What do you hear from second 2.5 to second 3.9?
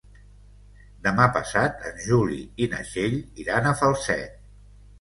i na Txell iran a